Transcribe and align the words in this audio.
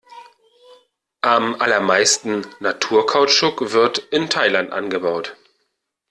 Am 1.21 1.61
allermeisten 1.61 2.47
Naturkautschuk 2.59 3.71
wird 3.71 3.99
in 3.99 4.31
Thailand 4.31 4.71
angebaut. 4.71 5.37